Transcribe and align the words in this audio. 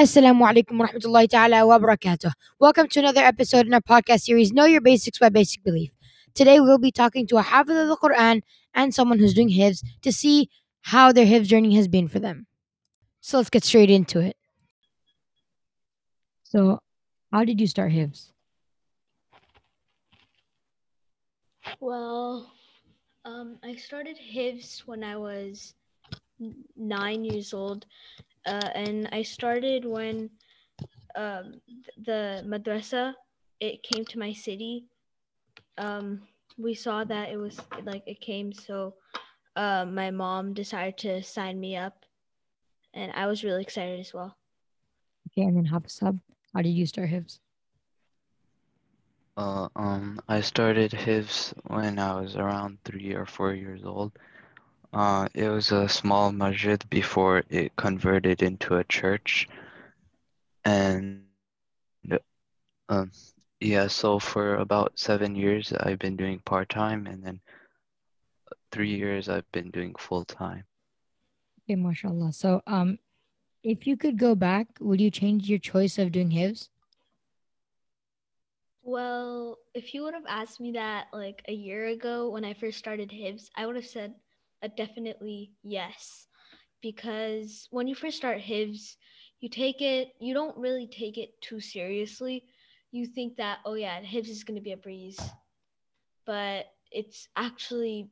Assalamu 0.00 0.48
alaikum 0.48 0.78
wa 0.78 0.86
rahmatullahi 0.86 1.28
ta'ala 1.28 1.66
wa 1.66 1.78
barakatuh. 1.78 2.32
Welcome 2.58 2.88
to 2.88 3.00
another 3.00 3.20
episode 3.20 3.66
in 3.66 3.74
our 3.74 3.82
podcast 3.82 4.22
series, 4.22 4.50
Know 4.50 4.64
Your 4.64 4.80
Basics 4.80 5.18
by 5.18 5.28
Basic 5.28 5.62
Belief. 5.62 5.90
Today 6.34 6.58
we'll 6.58 6.78
be 6.78 6.90
talking 6.90 7.26
to 7.26 7.36
a 7.36 7.42
Hafiz 7.42 7.76
of 7.76 7.88
the 7.88 7.98
Quran 7.98 8.40
and 8.72 8.94
someone 8.94 9.18
who's 9.18 9.34
doing 9.34 9.50
Hifz 9.50 9.84
to 10.00 10.10
see 10.10 10.48
how 10.80 11.12
their 11.12 11.26
Hifz 11.26 11.48
journey 11.48 11.74
has 11.76 11.86
been 11.86 12.08
for 12.08 12.18
them. 12.18 12.46
So 13.20 13.36
let's 13.36 13.50
get 13.50 13.62
straight 13.62 13.90
into 13.90 14.20
it. 14.20 14.36
So, 16.44 16.80
how 17.30 17.44
did 17.44 17.60
you 17.60 17.66
start 17.66 17.92
Hifz? 17.92 18.32
Well, 21.78 22.50
um, 23.26 23.58
I 23.62 23.74
started 23.74 24.16
Hifz 24.16 24.80
when 24.86 25.04
I 25.04 25.18
was 25.18 25.74
nine 26.74 27.22
years 27.22 27.52
old, 27.52 27.84
uh, 28.46 28.70
and 28.74 29.08
I 29.12 29.22
started 29.22 29.84
when 29.84 30.30
um, 31.16 31.60
the 32.04 32.42
madrasa 32.46 33.14
it 33.60 33.82
came 33.82 34.04
to 34.06 34.18
my 34.18 34.32
city. 34.32 34.86
Um, 35.76 36.22
we 36.58 36.74
saw 36.74 37.04
that 37.04 37.30
it 37.30 37.36
was 37.36 37.60
like 37.84 38.02
it 38.06 38.20
came, 38.20 38.52
so 38.52 38.94
uh, 39.56 39.84
my 39.84 40.10
mom 40.10 40.54
decided 40.54 40.96
to 40.98 41.22
sign 41.22 41.60
me 41.60 41.76
up, 41.76 42.04
and 42.94 43.12
I 43.12 43.26
was 43.26 43.44
really 43.44 43.62
excited 43.62 44.00
as 44.00 44.12
well. 44.14 44.36
Okay, 45.28 45.46
and 45.46 45.56
then 45.56 45.66
Hafsab, 45.66 46.20
how 46.54 46.62
did 46.62 46.70
you 46.70 46.86
start 46.86 47.10
Hifz? 47.10 47.38
Uh, 49.36 49.68
um, 49.76 50.20
I 50.28 50.40
started 50.40 50.90
Hifz 50.90 51.54
when 51.66 51.98
I 51.98 52.20
was 52.20 52.36
around 52.36 52.78
three 52.84 53.14
or 53.14 53.26
four 53.26 53.54
years 53.54 53.84
old. 53.84 54.12
Uh, 54.92 55.28
it 55.34 55.48
was 55.48 55.70
a 55.70 55.88
small 55.88 56.32
masjid 56.32 56.84
before 56.90 57.44
it 57.48 57.76
converted 57.76 58.42
into 58.42 58.76
a 58.76 58.84
church. 58.84 59.48
And 60.64 61.22
um, 62.88 63.12
yeah, 63.60 63.86
so 63.86 64.18
for 64.18 64.56
about 64.56 64.98
seven 64.98 65.34
years, 65.36 65.72
I've 65.72 65.98
been 65.98 66.16
doing 66.16 66.40
part 66.44 66.68
time, 66.68 67.06
and 67.06 67.22
then 67.22 67.40
three 68.72 68.96
years, 68.96 69.28
I've 69.28 69.50
been 69.52 69.70
doing 69.70 69.94
full 69.98 70.24
time. 70.24 70.64
Okay, 71.64 71.76
mashallah. 71.76 72.32
So, 72.32 72.62
um, 72.66 72.98
if 73.62 73.86
you 73.86 73.96
could 73.96 74.18
go 74.18 74.34
back, 74.34 74.66
would 74.80 75.00
you 75.00 75.10
change 75.10 75.48
your 75.48 75.58
choice 75.58 75.98
of 75.98 76.10
doing 76.10 76.30
Hifz? 76.30 76.68
Well, 78.82 79.58
if 79.74 79.94
you 79.94 80.02
would 80.02 80.14
have 80.14 80.26
asked 80.26 80.58
me 80.60 80.72
that 80.72 81.08
like 81.12 81.42
a 81.46 81.52
year 81.52 81.86
ago 81.86 82.30
when 82.30 82.44
I 82.44 82.54
first 82.54 82.78
started 82.78 83.10
Hifz, 83.10 83.50
I 83.54 83.66
would 83.66 83.76
have 83.76 83.86
said 83.86 84.14
a 84.62 84.68
definitely 84.68 85.52
yes. 85.62 86.26
Because 86.82 87.68
when 87.70 87.86
you 87.86 87.94
first 87.94 88.16
start 88.16 88.38
Hifz, 88.38 88.96
you 89.40 89.48
take 89.48 89.80
it, 89.80 90.08
you 90.20 90.34
don't 90.34 90.56
really 90.56 90.86
take 90.86 91.18
it 91.18 91.40
too 91.40 91.60
seriously. 91.60 92.44
You 92.90 93.06
think 93.06 93.36
that, 93.36 93.58
oh 93.64 93.74
yeah, 93.74 94.00
Hifz 94.00 94.28
is 94.28 94.44
going 94.44 94.56
to 94.56 94.64
be 94.64 94.72
a 94.72 94.76
breeze. 94.76 95.20
But 96.26 96.66
it's 96.90 97.28
actually 97.36 98.10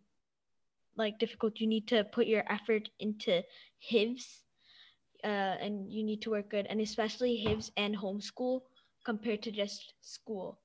like 0.96 1.18
difficult. 1.18 1.60
You 1.60 1.66
need 1.66 1.88
to 1.88 2.04
put 2.04 2.26
your 2.26 2.44
effort 2.50 2.88
into 2.98 3.42
Hifz 3.90 4.42
uh, 5.24 5.56
and 5.60 5.90
you 5.92 6.02
need 6.02 6.22
to 6.22 6.30
work 6.30 6.50
good. 6.50 6.66
And 6.68 6.80
especially 6.80 7.44
Hifz 7.46 7.70
and 7.76 7.96
homeschool 7.96 8.62
compared 9.04 9.42
to 9.42 9.50
just 9.50 9.94
school. 10.00 10.58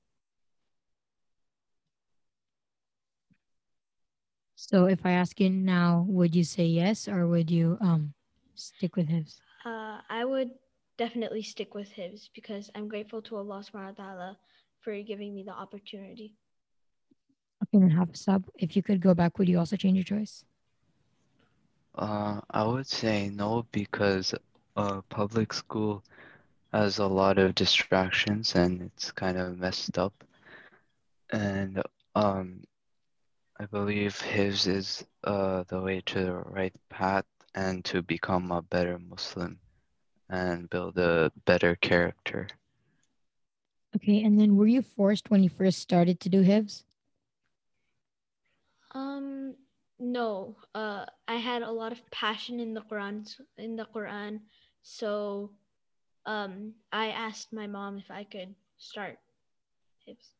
So, 4.64 4.86
if 4.86 5.04
I 5.04 5.12
ask 5.12 5.38
you 5.40 5.50
now, 5.50 6.06
would 6.08 6.34
you 6.34 6.42
say 6.42 6.64
yes 6.64 7.06
or 7.06 7.28
would 7.28 7.50
you 7.50 7.76
um 7.84 8.14
stick 8.54 8.96
with 8.96 9.08
Hifz? 9.12 9.36
Uh, 9.60 10.00
I 10.08 10.24
would 10.24 10.52
definitely 10.96 11.42
stick 11.42 11.74
with 11.74 11.92
Hifz 11.92 12.30
because 12.34 12.70
I'm 12.74 12.88
grateful 12.88 13.20
to 13.28 13.36
Allah 13.36 13.60
subhanahu 13.60 13.98
wa 13.98 14.04
ta'ala 14.04 14.30
for 14.80 14.96
giving 15.04 15.34
me 15.34 15.44
the 15.44 15.52
opportunity. 15.52 16.32
Okay, 17.60 17.76
and 17.76 17.90
then 17.90 17.92
Hafsab, 17.92 18.48
if 18.56 18.74
you 18.74 18.82
could 18.82 19.04
go 19.04 19.12
back, 19.12 19.36
would 19.36 19.48
you 19.52 19.58
also 19.58 19.76
change 19.76 19.96
your 20.00 20.08
choice? 20.08 20.44
Uh, 21.94 22.40
I 22.48 22.64
would 22.64 22.88
say 22.88 23.28
no 23.28 23.66
because 23.70 24.32
uh, 24.76 25.02
public 25.12 25.52
school 25.52 26.02
has 26.72 26.98
a 26.98 27.06
lot 27.06 27.36
of 27.36 27.54
distractions 27.54 28.56
and 28.56 28.80
it's 28.80 29.12
kind 29.12 29.36
of 29.36 29.58
messed 29.58 29.98
up. 29.98 30.24
And 31.30 31.82
um, 32.16 32.64
I 33.58 33.66
believe 33.66 34.18
Hifz 34.18 34.66
is 34.66 35.06
uh, 35.22 35.62
the 35.68 35.80
way 35.80 36.02
to 36.06 36.24
the 36.24 36.32
right 36.32 36.74
path 36.90 37.24
and 37.54 37.84
to 37.84 38.02
become 38.02 38.50
a 38.50 38.62
better 38.62 38.98
Muslim 38.98 39.60
and 40.28 40.68
build 40.68 40.98
a 40.98 41.30
better 41.44 41.76
character. 41.76 42.48
Okay, 43.94 44.24
and 44.24 44.40
then 44.40 44.56
were 44.56 44.66
you 44.66 44.82
forced 44.82 45.30
when 45.30 45.44
you 45.44 45.48
first 45.48 45.78
started 45.78 46.18
to 46.20 46.28
do 46.28 46.42
Hifz? 46.42 46.82
Um, 48.92 49.54
no. 50.00 50.56
Uh, 50.74 51.06
I 51.28 51.36
had 51.36 51.62
a 51.62 51.70
lot 51.70 51.92
of 51.92 52.02
passion 52.10 52.58
in 52.58 52.74
the 52.74 52.82
Quran. 52.82 53.24
In 53.56 53.76
the 53.76 53.86
Quran, 53.86 54.40
so 54.82 55.52
um, 56.26 56.74
I 56.90 57.08
asked 57.10 57.52
my 57.52 57.68
mom 57.68 57.98
if 57.98 58.10
I 58.10 58.24
could 58.24 58.54
start 58.78 59.18
Hifz. 60.08 60.33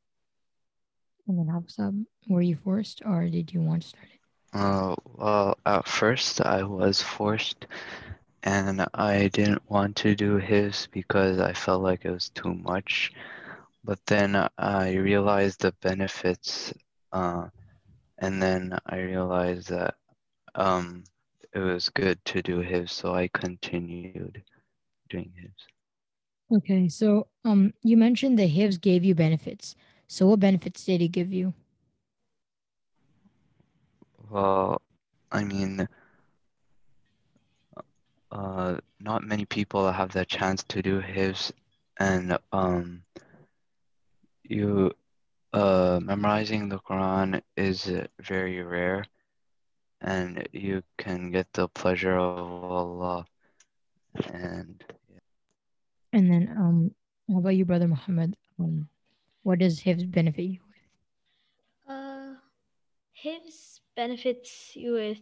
And 1.27 1.39
then 1.39 1.47
Hafsab, 1.47 2.05
were 2.29 2.43
you 2.43 2.57
forced 2.57 3.03
or 3.05 3.29
did 3.29 3.53
you 3.53 3.61
want 3.61 3.83
to 3.83 3.89
start 3.89 4.07
it? 4.13 4.21
Uh, 4.53 4.95
well, 5.17 5.59
at 5.67 5.89
first 5.89 6.41
I 6.41 6.63
was 6.63 7.03
forced 7.03 7.67
and 8.45 8.85
I 8.93 9.29
didn't 9.29 9.69
want 9.69 9.97
to 9.97 10.15
do 10.15 10.39
Hifz 10.39 10.87
because 10.91 11.41
I 11.41 11.55
felt 11.55 11.83
like 11.83 12.05
it 12.05 12.11
was 12.11 12.29
too 12.29 12.55
much. 12.55 13.13
But 13.83 13.99
then 14.07 14.49
I 14.59 14.95
realized 14.95 15.61
the 15.61 15.73
benefits, 15.83 16.73
uh, 17.13 17.49
and 18.19 18.41
then 18.41 18.79
I 18.87 19.01
realized 19.01 19.69
that 19.71 19.95
um, 20.55 21.05
it 21.53 21.59
was 21.59 21.89
good 21.89 22.23
to 22.27 22.43
do 22.43 22.63
Hifz, 22.63 22.91
so 22.91 23.15
I 23.15 23.29
continued 23.29 24.43
doing 25.09 25.33
Hifz. 25.39 26.57
Okay, 26.57 26.89
so 26.89 27.27
um, 27.45 27.73
you 27.83 27.97
mentioned 27.97 28.39
the 28.39 28.49
Hifz 28.49 28.81
gave 28.81 29.05
you 29.05 29.15
benefits. 29.15 29.75
So 30.07 30.27
what 30.29 30.41
benefits 30.41 30.85
did 30.85 31.01
he 31.01 31.09
give 31.09 31.33
you? 31.33 31.55
Well, 34.31 34.83
I 35.31 35.45
mean, 35.45 35.89
uh, 38.31 38.77
not 39.01 39.23
many 39.25 39.45
people 39.45 39.91
have 39.91 40.13
the 40.13 40.25
chance 40.25 40.65
to 40.65 40.83
do 40.83 41.01
Hifz, 41.01 41.53
and 41.99 42.37
um, 42.53 43.03
you 44.43 44.93
uh, 45.53 46.01
memorizing 46.03 46.69
the 46.69 46.79
Quran 46.79 47.41
is 47.57 47.91
very 48.21 48.63
rare, 48.63 49.05
and 50.01 50.47
you 50.53 50.83
can 50.99 51.31
get 51.31 51.53
the 51.53 51.69
pleasure 51.69 52.17
of 52.17 52.39
Allah. 52.65 53.25
And 54.33 54.83
And 56.13 56.31
then 56.31 56.55
um, 56.57 56.95
how 57.31 57.39
about 57.39 57.57
you, 57.57 57.65
brother 57.65 57.89
Muhammad? 57.89 58.37
Um, 58.59 58.89
what 59.45 59.59
does 59.61 59.81
Hifz 59.81 60.11
benefit 60.11 60.43
you 60.43 60.59
with? 60.67 61.95
Uh, 61.95 62.35
Hifz 63.25 63.81
benefits 63.95 64.75
you 64.75 64.95
with 64.95 65.21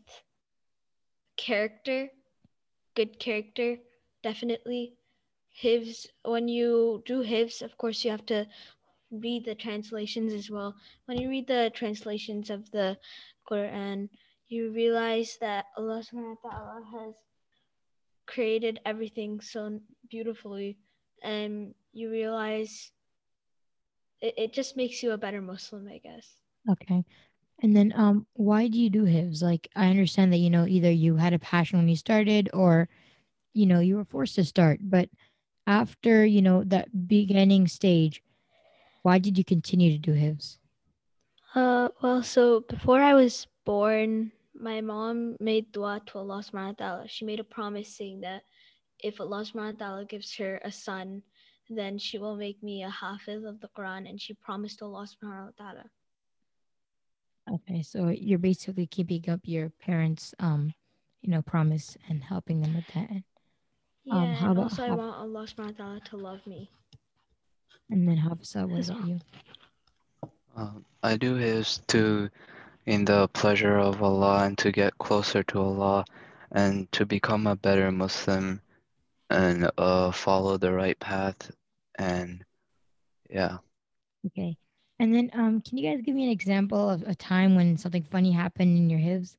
character, 1.37 2.09
good 2.94 3.19
character, 3.19 3.77
definitely. 4.22 4.94
Hifz, 5.62 6.06
when 6.25 6.49
you 6.49 7.03
do 7.05 7.22
Hifz, 7.22 7.62
of 7.62 7.77
course, 7.77 8.05
you 8.05 8.11
have 8.11 8.25
to 8.27 8.47
read 9.11 9.44
the 9.44 9.55
translations 9.55 10.32
as 10.32 10.50
well. 10.50 10.75
When 11.06 11.19
you 11.19 11.29
read 11.29 11.49
the 11.49 11.70
translations 11.75 12.49
of 12.49 12.70
the 12.70 12.96
Quran, 13.50 14.08
you 14.49 14.70
realize 14.70 15.37
that 15.41 15.67
Allah 15.76 16.00
subhanahu 16.00 16.37
wa 16.44 16.50
ta'ala 16.50 16.82
has 16.93 17.14
created 18.26 18.81
everything 18.87 19.41
so 19.41 19.81
beautifully, 20.08 20.79
and 21.23 21.75
you 21.93 22.08
realize 22.11 22.93
it, 24.22 24.34
it 24.38 24.52
just 24.52 24.76
makes 24.76 25.02
you 25.02 25.10
a 25.12 25.19
better 25.19 25.42
Muslim, 25.42 25.88
I 25.88 25.98
guess. 25.98 26.26
Okay. 26.70 27.04
And 27.62 27.76
then 27.76 27.92
um, 27.94 28.26
why 28.34 28.69
do 28.69 28.78
you 28.78 28.88
do 28.88 29.04
Hifz? 29.04 29.42
Like, 29.42 29.69
I 29.76 29.90
understand 29.90 30.32
that, 30.32 30.38
you 30.38 30.50
know, 30.50 30.66
either 30.66 30.90
you 30.90 31.16
had 31.16 31.34
a 31.34 31.38
passion 31.38 31.78
when 31.78 31.88
you 31.88 31.96
started 31.96 32.48
or, 32.54 32.88
you 33.52 33.66
know, 33.66 33.80
you 33.80 33.96
were 33.96 34.04
forced 34.04 34.36
to 34.36 34.44
start. 34.44 34.80
But 34.82 35.10
after, 35.66 36.24
you 36.24 36.42
know, 36.42 36.64
that 36.64 37.06
beginning 37.06 37.69
stage, 37.69 38.22
why 39.02 39.19
did 39.19 39.36
you 39.36 39.44
continue 39.44 39.92
to 39.92 39.98
do 39.98 40.12
Hifz? 40.12 40.58
Uh, 41.54 41.88
well, 42.02 42.22
so 42.22 42.60
before 42.69 43.00
I 43.00 43.14
was 43.14 43.46
born, 43.64 44.32
my 44.54 44.80
mom 44.80 45.36
made 45.38 45.70
dua 45.70 46.00
to 46.06 46.19
Allah 46.19 46.42
subhanahu 46.42 46.80
wa 46.80 46.86
ta'ala. 46.86 47.08
She 47.08 47.24
made 47.24 47.40
a 47.40 47.44
promise 47.44 47.94
saying 47.94 48.22
that 48.22 48.42
if 48.98 49.20
Allah 49.20 49.44
subhanahu 49.44 49.78
wa 49.78 49.86
ta'ala 49.86 50.04
gives 50.06 50.34
her 50.36 50.60
a 50.64 50.72
son, 50.72 51.22
then 51.70 51.99
she 51.99 52.19
will 52.19 52.37
make 52.37 52.62
me 52.62 52.82
a 52.82 52.91
hafiz 52.91 53.44
of 53.44 53.61
the 53.61 53.69
Quran 53.76 54.09
and 54.09 54.20
she 54.20 54.35
promised 54.35 54.82
Allah 54.82 55.06
subhanahu 55.06 55.47
wa 55.47 55.53
ta'ala. 55.59 55.85
Okay, 57.55 57.82
so 57.82 58.09
you're 58.09 58.38
basically 58.38 58.87
keeping 58.87 59.29
up 59.29 59.41
your 59.44 59.70
parents' 59.81 60.35
um, 60.38 60.75
you 61.23 61.31
know, 61.31 61.43
promise 61.43 61.97
and 62.09 62.23
helping 62.23 62.61
them 62.62 62.75
with 62.75 62.87
that. 62.94 63.23
Yeah, 64.05 64.14
Um, 64.14 64.35
how 64.35 64.50
and 64.50 64.59
about 64.59 64.62
also 64.70 64.82
I 64.85 64.88
Haf- 64.88 64.99
want 64.99 65.17
Allah 65.17 65.47
subhanahu 65.47 65.79
wa 65.79 65.85
ta'ala 65.85 66.00
to 66.00 66.17
love 66.17 66.47
me. 66.47 66.70
And 67.91 68.08
then 68.08 68.17
Hafsa, 68.17 68.67
what 68.67 68.88
about 68.88 69.06
you? 69.06 69.20
Um, 70.56 70.85
I 71.03 71.17
do 71.17 71.35
Hifz 71.37 71.85
to 71.88 72.31
in 72.87 73.05
the 73.05 73.29
pleasure 73.29 73.79
of 73.79 74.03
Allah 74.03 74.44
and 74.44 74.56
to 74.58 74.73
get 74.73 74.97
closer 74.99 75.43
to 75.44 75.61
Allah 75.61 76.05
and 76.53 76.91
to 76.93 77.06
become 77.06 77.47
a 77.47 77.56
better 77.56 77.91
Muslim 77.93 78.61
and 79.32 79.70
uh, 79.79 80.11
follow 80.11 80.56
the 80.56 80.73
right 80.73 80.99
path 80.99 81.50
and 81.99 82.44
yeah. 83.31 83.58
Okay. 84.26 84.56
And 84.99 85.14
then 85.14 85.31
um, 85.32 85.61
can 85.61 85.79
you 85.79 85.90
guys 85.90 86.02
give 86.05 86.14
me 86.14 86.25
an 86.25 86.31
example 86.31 86.88
of 86.88 87.02
a 87.02 87.14
time 87.14 87.56
when 87.56 87.76
something 87.76 88.05
funny 88.05 88.32
happened 88.32 88.76
in 88.76 88.90
your 88.90 89.00
hifz? 89.00 89.37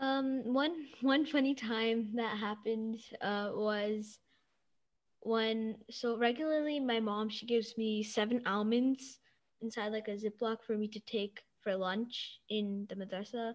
Um, 0.00 0.42
one 0.44 0.88
one 1.00 1.24
funny 1.24 1.54
time 1.54 2.10
that 2.14 2.36
happened 2.36 3.00
uh, 3.20 3.50
was 3.54 4.18
when 5.20 5.76
so 5.90 6.18
regularly 6.18 6.80
my 6.80 6.98
mom 6.98 7.28
she 7.28 7.46
gives 7.46 7.78
me 7.78 8.02
seven 8.02 8.42
almonds 8.44 9.20
inside 9.60 9.92
like 9.92 10.08
a 10.08 10.16
ziploc 10.16 10.56
for 10.66 10.76
me 10.76 10.88
to 10.88 11.00
take 11.00 11.40
for 11.62 11.76
lunch 11.76 12.40
in 12.50 12.86
the 12.90 12.96
madrasa. 12.96 13.54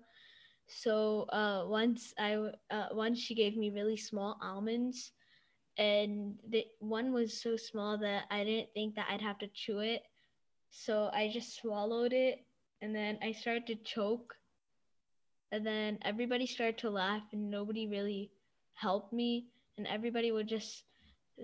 So 0.68 1.24
uh, 1.32 1.66
once 1.68 2.14
I 2.20 2.36
uh, 2.72 2.88
once 2.92 3.20
she 3.20 3.36
gave 3.36 3.56
me 3.58 3.70
really 3.72 3.98
small 3.98 4.38
almonds, 4.42 5.12
and 5.78 6.36
the 6.50 6.66
one 6.80 7.14
was 7.14 7.42
so 7.42 7.56
small 7.58 7.98
that 8.00 8.26
I 8.32 8.44
didn't 8.44 8.74
think 8.74 8.96
that 8.96 9.08
I'd 9.10 9.22
have 9.22 9.40
to 9.40 9.48
chew 9.48 9.80
it. 9.80 10.04
So 10.70 11.10
I 11.14 11.30
just 11.34 11.56
swallowed 11.56 12.14
it, 12.14 12.46
and 12.82 12.96
then 12.96 13.18
I 13.24 13.32
started 13.32 13.68
to 13.68 13.76
choke, 13.76 14.36
and 15.52 15.66
then 15.66 16.00
everybody 16.04 16.46
started 16.46 16.78
to 16.80 16.90
laugh, 16.90 17.24
and 17.34 17.50
nobody 17.50 17.88
really 17.88 18.32
helped 18.74 19.14
me, 19.14 19.48
and 19.78 19.88
everybody 19.88 20.32
would 20.32 20.48
just 20.48 20.84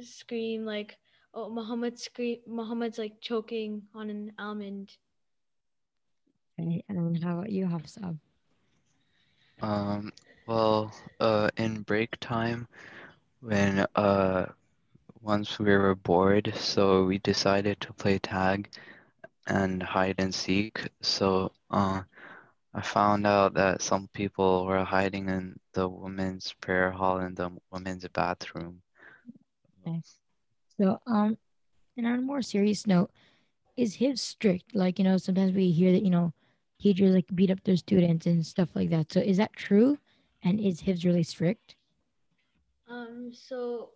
scream 0.02 0.66
like, 0.66 0.98
"Oh, 1.34 1.50
Muhammad 1.50 1.98
scream! 2.00 2.40
Muhammad's 2.48 2.98
like 2.98 3.22
choking 3.22 3.84
on 3.96 4.10
an 4.10 4.34
almond." 4.38 4.98
And 6.58 7.24
how 7.24 7.40
about 7.40 7.52
you, 7.52 7.68
Hafsa? 7.68 8.18
Um, 9.64 10.12
well, 10.46 10.94
uh, 11.22 11.50
in 11.56 11.84
break 11.84 12.20
time, 12.20 12.68
when 13.40 13.86
uh, 13.96 14.48
once 15.22 15.58
we 15.58 15.72
were 15.72 15.96
bored, 15.96 16.52
so 16.58 17.06
we 17.06 17.20
decided 17.20 17.80
to 17.80 17.94
play 17.94 18.20
tag 18.20 18.70
and 19.48 19.82
hide 19.82 20.16
and 20.18 20.36
seek. 20.36 20.90
So, 21.02 21.54
uh, 21.72 22.02
I 22.74 22.82
found 22.82 23.26
out 23.26 23.54
that 23.54 23.82
some 23.82 24.10
people 24.14 24.66
were 24.66 24.84
hiding 24.84 25.30
in 25.30 25.58
the 25.72 25.88
women's 25.88 26.52
prayer 26.60 26.92
hall 26.92 27.20
in 27.20 27.34
the 27.34 27.50
women's 27.72 28.06
bathroom. 28.10 28.82
So 30.78 31.00
um, 31.08 31.38
and 31.96 32.06
on 32.06 32.20
a 32.20 32.22
more 32.22 32.42
serious 32.42 32.86
note, 32.86 33.12
is 33.78 33.96
hifz 33.96 34.20
strict? 34.20 34.76
Like 34.76 35.00
you 35.00 35.06
know, 35.06 35.18
sometimes 35.18 35.54
we 35.54 35.72
hear 35.72 35.94
that 35.94 36.04
you 36.04 36.10
know, 36.10 36.34
teachers 36.84 37.16
like 37.16 37.26
beat 37.34 37.50
up 37.50 37.64
their 37.64 37.78
students 37.78 38.26
and 38.26 38.46
stuff 38.46 38.70
like 38.76 38.90
that. 38.90 39.12
So 39.12 39.22
is 39.22 39.38
that 39.38 39.54
true? 39.54 39.98
And 40.44 40.60
is 40.60 40.82
hifz 40.82 41.06
really 41.06 41.24
strict? 41.24 41.76
Um, 42.90 43.32
so 43.34 43.92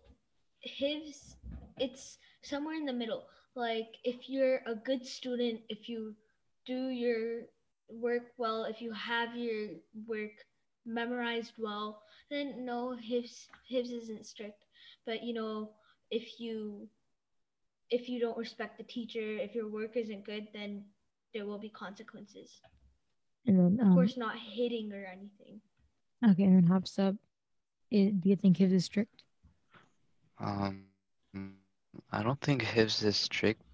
Hifz 0.66 1.36
it's 1.78 2.18
somewhere 2.42 2.74
in 2.74 2.86
the 2.86 2.92
middle. 2.92 3.26
Like 3.54 3.96
if 4.04 4.28
you're 4.28 4.60
a 4.66 4.74
good 4.74 5.06
student, 5.06 5.60
if 5.68 5.88
you 5.88 6.14
do 6.66 6.88
your 6.88 7.42
work 7.88 8.32
well, 8.38 8.64
if 8.64 8.80
you 8.80 8.92
have 8.92 9.36
your 9.36 9.68
work 10.06 10.32
memorized 10.86 11.52
well, 11.58 12.02
then 12.30 12.64
no, 12.64 12.96
Hifz 12.96 13.48
Hifz 13.70 13.92
isn't 13.92 14.26
strict. 14.26 14.64
But 15.04 15.22
you 15.22 15.34
know, 15.34 15.72
if 16.10 16.40
you 16.40 16.88
if 17.90 18.08
you 18.08 18.20
don't 18.20 18.36
respect 18.36 18.78
the 18.78 18.84
teacher, 18.84 19.36
if 19.46 19.54
your 19.54 19.68
work 19.68 19.96
isn't 19.96 20.24
good, 20.24 20.48
then 20.52 20.84
there 21.34 21.46
will 21.46 21.58
be 21.58 21.68
consequences. 21.68 22.60
And 23.46 23.58
then 23.58 23.78
Of 23.82 23.88
um, 23.88 23.90
course, 23.90 24.16
not 24.16 24.36
hitting 24.38 24.92
or 24.92 25.04
anything. 25.04 25.60
okay, 26.24 26.44
and 26.44 26.56
then 26.56 26.64
Hafsa, 26.64 27.16
i 27.92 28.12
do 28.18 28.28
you 28.28 28.36
think 28.36 28.56
hifz 28.58 28.72
is 28.72 28.84
strict? 28.86 29.24
Um, 30.40 30.86
I 32.12 32.22
don't 32.22 32.40
think 32.40 32.62
Hifz 32.62 33.02
is 33.04 33.16
strict. 33.16 33.18
Um, 33.34 33.64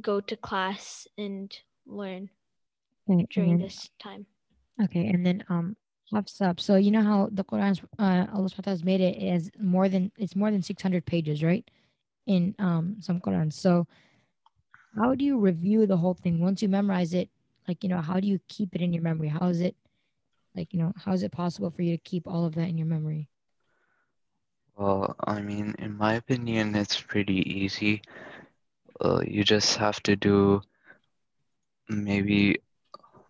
go 0.00 0.20
to 0.20 0.36
class 0.36 1.06
and 1.18 1.56
learn 1.86 2.30
Okay, 3.10 3.26
during 3.30 3.58
then, 3.58 3.58
this 3.58 3.90
time. 3.98 4.26
okay, 4.82 5.06
and 5.08 5.24
then 5.26 5.44
um, 5.48 5.76
Hafsa. 6.12 6.54
So 6.58 6.76
you 6.76 6.90
know 6.90 7.02
how 7.02 7.28
the 7.32 7.44
Quran's 7.44 7.80
uh, 7.98 8.26
Allah 8.32 8.48
Subhanahu 8.48 8.58
wa 8.58 8.62
Ta'ala 8.64 8.76
has 8.76 8.84
made 8.84 9.00
it 9.00 9.22
as 9.22 9.50
more 9.60 9.88
than 9.88 10.10
it's 10.16 10.36
more 10.36 10.50
than 10.50 10.62
six 10.62 10.82
hundred 10.82 11.04
pages, 11.06 11.42
right? 11.42 11.68
In 12.26 12.54
um 12.58 12.96
some 13.00 13.20
Quran. 13.20 13.52
So 13.52 13.86
how 14.96 15.14
do 15.14 15.24
you 15.24 15.38
review 15.38 15.86
the 15.86 15.96
whole 15.96 16.14
thing 16.14 16.40
once 16.40 16.62
you 16.62 16.68
memorize 16.68 17.14
it? 17.14 17.28
Like 17.68 17.82
you 17.82 17.90
know, 17.90 18.00
how 18.00 18.20
do 18.20 18.26
you 18.28 18.40
keep 18.48 18.74
it 18.74 18.80
in 18.82 18.92
your 18.92 19.02
memory? 19.02 19.28
How 19.28 19.48
is 19.48 19.60
it? 19.60 19.76
Like 20.54 20.72
you 20.72 20.80
know, 20.80 20.92
how 20.96 21.12
is 21.12 21.22
it 21.22 21.32
possible 21.32 21.70
for 21.70 21.82
you 21.82 21.96
to 21.96 22.02
keep 22.02 22.26
all 22.26 22.44
of 22.46 22.54
that 22.54 22.68
in 22.68 22.78
your 22.78 22.86
memory? 22.86 23.28
well, 24.76 25.14
I 25.24 25.40
mean, 25.40 25.74
in 25.78 25.96
my 25.96 26.14
opinion, 26.14 26.74
it's 26.74 27.00
pretty 27.00 27.42
easy. 27.48 28.02
Uh, 29.04 29.20
you 29.26 29.44
just 29.44 29.76
have 29.78 30.02
to 30.04 30.16
do 30.16 30.62
maybe 31.90 32.56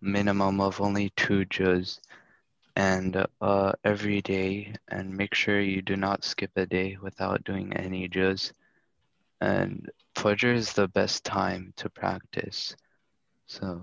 minimum 0.01 0.61
of 0.61 0.81
only 0.81 1.11
two 1.17 1.45
juz 1.47 2.01
and 2.77 3.27
uh, 3.41 3.73
every 3.85 4.23
day 4.23 4.75
and 4.89 5.17
make 5.17 5.35
sure 5.35 5.61
you 5.61 5.83
do 5.83 5.97
not 5.97 6.25
skip 6.25 6.51
a 6.57 6.67
day 6.67 6.97
without 7.03 7.45
doing 7.45 7.75
any 7.77 8.09
juz. 8.09 8.53
And 9.41 9.91
Fajr 10.17 10.55
is 10.55 10.73
the 10.75 10.89
best 10.89 11.25
time 11.25 11.73
to 11.79 11.91
practice. 11.91 12.77
So, 13.47 13.83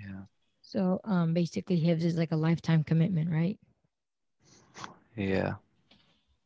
yeah. 0.00 0.22
So 0.62 1.00
um, 1.04 1.34
basically, 1.34 1.80
hifz 1.80 2.04
is 2.04 2.16
like 2.16 2.32
a 2.32 2.36
lifetime 2.36 2.84
commitment, 2.84 3.30
right? 3.30 3.58
Yeah. 5.16 5.56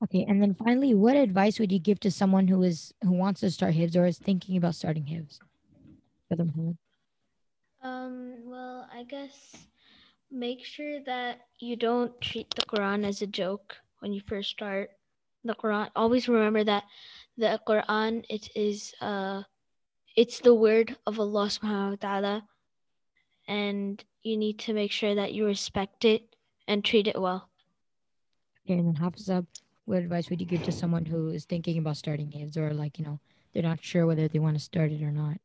Okay, 0.04 0.26
and 0.28 0.42
then 0.42 0.54
finally, 0.54 0.94
what 0.94 1.16
advice 1.16 1.58
would 1.58 1.72
you 1.72 1.78
give 1.78 1.98
to 2.00 2.10
someone 2.10 2.46
who 2.48 2.62
is 2.62 2.92
who 3.02 3.12
wants 3.12 3.40
to 3.40 3.50
start 3.50 3.74
hifz 3.74 3.96
or 3.96 4.06
is 4.06 4.18
thinking 4.18 4.56
about 4.56 4.74
starting 4.74 5.04
hifz? 5.04 5.40
Um, 7.82 8.34
well, 8.44 8.88
I 8.92 9.04
guess 9.04 9.56
make 10.30 10.64
sure 10.64 11.00
that 11.06 11.40
you 11.60 11.76
don't 11.76 12.12
treat 12.20 12.52
the 12.54 12.62
Quran 12.62 13.06
as 13.06 13.22
a 13.22 13.26
joke 13.26 13.76
when 14.00 14.12
you 14.12 14.20
first 14.26 14.50
start 14.50 14.90
the 15.44 15.54
Quran. 15.54 15.88
Always 15.96 16.28
remember 16.28 16.64
that 16.64 16.84
the 17.38 17.60
Quran 17.66 18.24
it 18.28 18.50
is 18.54 18.94
uh 19.00 19.42
it's 20.16 20.40
the 20.40 20.54
word 20.54 20.96
of 21.06 21.20
Allah 21.20 21.46
subhanahu 21.46 21.90
wa 21.90 22.00
ta'ala 22.00 22.44
and 23.46 24.02
you 24.22 24.36
need 24.36 24.58
to 24.60 24.72
make 24.72 24.90
sure 24.90 25.14
that 25.14 25.32
you 25.32 25.46
respect 25.46 26.04
it 26.04 26.34
and 26.66 26.84
treat 26.84 27.06
it 27.06 27.20
well. 27.20 27.48
Okay, 28.64 28.78
and 28.78 28.88
then 28.88 28.96
Hafsa, 28.96 29.46
what 29.86 30.02
advice 30.02 30.28
would 30.28 30.40
you 30.40 30.46
give 30.46 30.62
to 30.64 30.72
someone 30.72 31.06
who 31.06 31.30
is 31.30 31.44
thinking 31.44 31.78
about 31.78 31.96
starting 31.96 32.30
hifz 32.30 32.56
or 32.56 32.74
like, 32.74 32.98
you 32.98 33.04
know, 33.04 33.18
they're 33.52 33.62
not 33.62 33.82
sure 33.82 34.06
whether 34.06 34.28
they 34.28 34.38
want 34.38 34.56
to 34.56 34.62
start 34.62 34.92
it 34.92 35.02
or 35.02 35.12
not? 35.12 35.38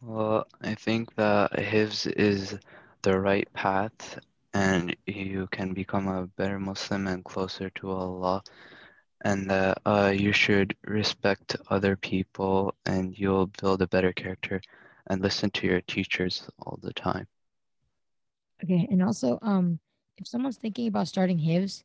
Well, 0.00 0.46
I 0.62 0.74
think 0.74 1.14
that 1.16 1.52
Hifz 1.52 2.06
is 2.06 2.58
the 3.02 3.20
right 3.20 3.52
path 3.52 4.18
and 4.54 4.96
you 5.06 5.46
can 5.50 5.74
become 5.74 6.08
a 6.08 6.26
better 6.26 6.58
Muslim 6.58 7.06
and 7.06 7.24
closer 7.24 7.68
to 7.70 7.90
Allah. 7.90 8.42
And 9.22 9.50
that 9.50 9.78
uh, 9.84 10.14
you 10.16 10.32
should 10.32 10.74
respect 10.86 11.56
other 11.68 11.96
people 11.96 12.74
and 12.86 13.16
you'll 13.18 13.50
build 13.60 13.82
a 13.82 13.86
better 13.86 14.12
character 14.14 14.62
and 15.08 15.20
listen 15.20 15.50
to 15.50 15.66
your 15.66 15.82
teachers 15.82 16.48
all 16.60 16.78
the 16.82 16.94
time. 16.94 17.26
Okay, 18.64 18.88
and 18.90 19.02
also, 19.02 19.38
um, 19.42 19.78
if 20.16 20.26
someone's 20.26 20.56
thinking 20.56 20.86
about 20.86 21.08
starting 21.08 21.38
hifz, 21.38 21.82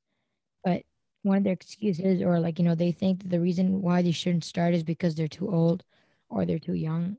but 0.65 0.81
one 1.21 1.37
of 1.37 1.43
their 1.43 1.53
excuses 1.53 2.21
or 2.21 2.39
like 2.39 2.59
you 2.59 2.65
know 2.65 2.75
they 2.75 2.91
think 2.91 3.21
that 3.21 3.29
the 3.29 3.39
reason 3.39 3.81
why 3.81 4.01
they 4.01 4.11
shouldn't 4.11 4.43
start 4.43 4.73
is 4.73 4.83
because 4.83 5.15
they're 5.15 5.27
too 5.27 5.49
old 5.49 5.83
or 6.29 6.45
they're 6.45 6.59
too 6.59 6.73
young, 6.73 7.17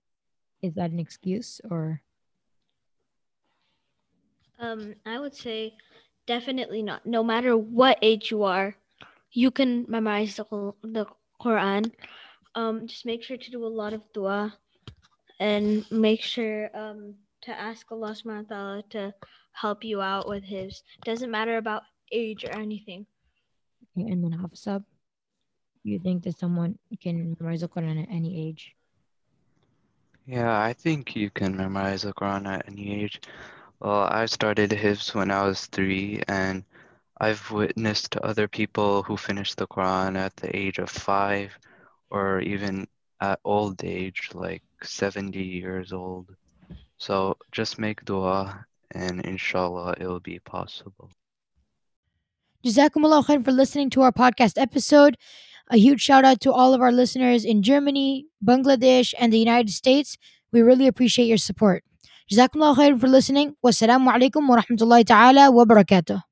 is 0.61 0.75
that 0.75 0.91
an 0.91 0.99
excuse 0.99 1.61
or? 1.71 2.03
Um, 4.59 4.95
I 5.07 5.19
would 5.19 5.35
say 5.35 5.75
definitely 6.27 6.83
not. 6.83 7.07
No 7.07 7.23
matter 7.23 7.57
what 7.57 7.99
age 8.03 8.31
you 8.31 8.43
are, 8.43 8.75
you 9.33 9.51
can 9.51 9.85
memorize 9.89 10.37
the, 10.37 10.45
the 10.83 11.07
Quran. 11.41 11.93
Um, 12.55 12.87
just 12.87 13.07
make 13.07 13.23
sure 13.23 13.37
to 13.37 13.51
do 13.51 13.65
a 13.65 13.69
lot 13.69 13.93
of 13.93 14.03
dua 14.13 14.57
and 15.41 15.85
make 15.91 16.23
sure 16.23 16.71
um, 16.75 17.15
to 17.43 17.51
ask 17.53 17.91
Allah 17.93 18.17
subhanahu 18.17 18.49
wa 18.51 18.57
ta'ala 18.57 18.83
to 18.91 19.15
help 19.53 19.85
you 19.85 20.01
out 20.01 20.27
with 20.27 20.43
Hifz. 20.43 20.83
Doesn't 21.05 21.31
matter 21.31 21.59
about 21.59 21.83
age 22.11 22.45
or 22.45 22.57
anything. 22.57 23.07
And 23.97 24.23
then 24.23 24.33
Hafsab, 24.33 24.85
you 25.83 25.99
think 25.99 26.25
that 26.25 26.39
someone 26.39 26.79
can 27.01 27.35
memorize 27.39 27.63
the 27.63 27.69
Quran 27.69 28.03
at 28.03 28.09
any 28.11 28.49
age? 28.49 28.75
Yeah, 30.27 30.61
I 30.61 30.73
think 30.73 31.15
you 31.17 31.31
can 31.31 31.57
memorize 31.57 32.03
the 32.03 32.13
Quran 32.13 32.47
at 32.47 32.69
any 32.69 33.03
age. 33.03 33.21
Well, 33.81 34.03
I 34.03 34.27
started 34.27 34.71
Hifz 34.71 35.15
when 35.15 35.31
I 35.31 35.47
was 35.47 35.67
three, 35.67 36.23
and 36.29 36.65
I've 37.19 37.51
witnessed 37.51 38.17
other 38.17 38.49
people 38.49 39.03
who 39.03 39.17
finished 39.17 39.57
the 39.57 39.67
Quran 39.67 40.17
at 40.17 40.37
the 40.37 40.55
age 40.55 40.79
of 40.79 40.91
five 40.91 41.57
or 42.11 42.41
even 42.41 42.89
at 43.21 43.41
old 43.45 43.85
age, 43.85 44.31
like 44.35 44.63
70 44.83 45.39
years 45.43 45.93
old. 45.93 46.35
So 46.99 47.37
just 47.53 47.79
make 47.79 48.05
dua, 48.05 48.67
and 48.91 49.21
inshallah, 49.25 49.95
it'll 50.01 50.21
be 50.21 50.41
possible. 50.41 51.11
Jazakumullah 52.67 53.25
khair 53.25 53.45
for 53.45 53.53
listening 53.53 53.91
to 53.91 54.03
our 54.03 54.11
podcast 54.11 54.59
episode. 54.61 55.17
A 55.71 55.77
huge 55.77 56.01
shout 56.01 56.25
out 56.25 56.41
to 56.41 56.53
all 56.53 56.75
of 56.75 56.81
our 56.81 56.91
listeners 56.91 57.45
in 57.45 57.63
Germany, 57.63 58.27
Bangladesh, 58.45 59.15
and 59.21 59.33
the 59.33 59.39
United 59.39 59.71
States. 59.71 60.19
We 60.53 60.63
really 60.63 60.89
appreciate 60.89 61.27
your 61.27 61.39
support. 61.39 61.85
Jazakumullah 62.29 62.75
khair 62.75 63.01
for 63.01 63.07
listening. 63.07 63.55
Wassalamu 63.65 64.11
alaikum 64.11 64.49
wa 64.49 64.61
rahmatullahi 64.61 65.07
ta'ala 65.07 65.53
wa 65.53 65.65
barakatuh. 65.65 66.26